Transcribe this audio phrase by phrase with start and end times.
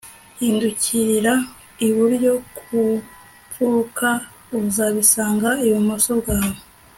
[0.39, 1.33] hindukirira
[1.87, 2.75] iburyo ku
[3.47, 4.09] mfuruka,
[4.59, 6.55] uzabisanga ibumoso bwawe